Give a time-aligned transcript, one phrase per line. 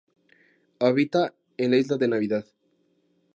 [0.79, 2.47] Habita en la Isla de Navidad.